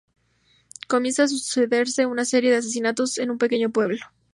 Comienzan 0.87 1.25
a 1.25 1.27
sucederse 1.27 2.07
una 2.07 2.25
serie 2.25 2.49
de 2.49 2.57
asesinatos 2.57 3.19
en 3.19 3.29
un 3.29 3.37
pequeño 3.37 3.69
pueblo. 3.69 3.99